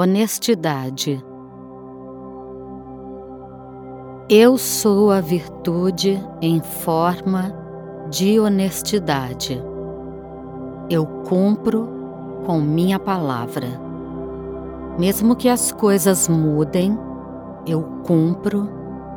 honestidade. 0.00 1.22
Eu 4.30 4.56
sou 4.56 5.10
a 5.10 5.20
virtude 5.20 6.18
em 6.40 6.58
forma 6.60 7.54
de 8.08 8.40
honestidade. 8.40 9.62
Eu 10.88 11.04
cumpro 11.28 11.86
com 12.46 12.58
minha 12.60 12.98
palavra. 12.98 13.66
Mesmo 14.98 15.36
que 15.36 15.50
as 15.50 15.70
coisas 15.70 16.28
mudem, 16.28 16.98
eu 17.66 17.82
cumpro 18.04 18.68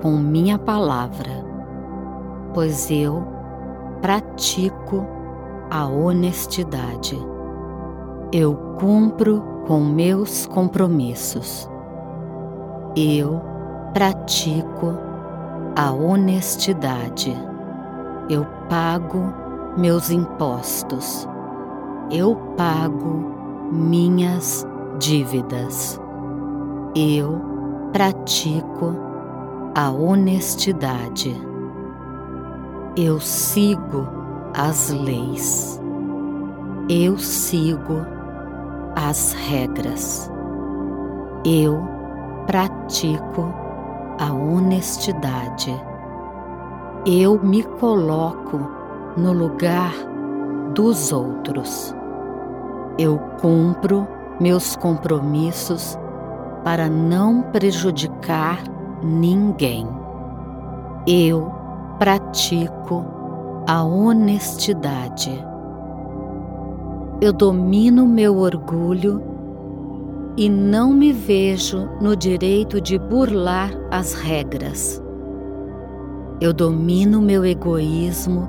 com 0.00 0.12
minha 0.12 0.58
palavra, 0.58 1.44
pois 2.54 2.88
eu 2.88 3.26
pratico 4.00 5.04
a 5.70 5.86
honestidade. 5.86 7.18
Eu 8.32 8.54
cumpro 8.78 9.57
com 9.68 9.80
meus 9.84 10.46
compromissos. 10.46 11.68
Eu 12.96 13.38
pratico 13.92 14.98
a 15.76 15.92
honestidade. 15.92 17.36
Eu 18.30 18.46
pago 18.70 19.34
meus 19.76 20.10
impostos. 20.10 21.28
Eu 22.10 22.34
pago 22.56 23.70
minhas 23.70 24.66
dívidas. 24.98 26.00
Eu 26.96 27.38
pratico 27.92 28.96
a 29.74 29.90
honestidade. 29.90 31.36
Eu 32.96 33.20
sigo 33.20 34.08
as 34.54 34.88
leis. 34.88 35.78
Eu 36.88 37.18
sigo 37.18 38.17
as 39.06 39.32
regras. 39.32 40.30
Eu 41.44 41.80
pratico 42.46 43.54
a 44.18 44.32
honestidade. 44.32 45.72
Eu 47.06 47.40
me 47.40 47.62
coloco 47.62 48.58
no 49.16 49.32
lugar 49.32 49.92
dos 50.74 51.12
outros. 51.12 51.94
Eu 52.98 53.18
cumpro 53.40 54.06
meus 54.40 54.74
compromissos 54.74 55.96
para 56.64 56.88
não 56.88 57.42
prejudicar 57.42 58.58
ninguém. 59.00 59.88
Eu 61.06 61.52
pratico 62.00 63.06
a 63.68 63.84
honestidade. 63.84 65.46
Eu 67.20 67.32
domino 67.32 68.06
meu 68.06 68.36
orgulho 68.36 69.20
e 70.36 70.48
não 70.48 70.92
me 70.92 71.12
vejo 71.12 71.88
no 72.00 72.14
direito 72.14 72.80
de 72.80 72.96
burlar 72.96 73.72
as 73.90 74.14
regras. 74.14 75.02
Eu 76.40 76.52
domino 76.52 77.20
meu 77.20 77.44
egoísmo 77.44 78.48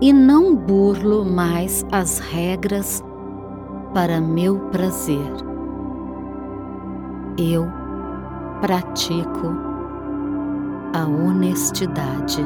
e 0.00 0.12
não 0.12 0.56
burlo 0.56 1.24
mais 1.24 1.86
as 1.92 2.18
regras 2.18 3.00
para 3.94 4.20
meu 4.20 4.58
prazer. 4.72 5.30
Eu 7.38 7.64
pratico 8.60 9.54
a 10.92 11.06
honestidade. 11.06 12.44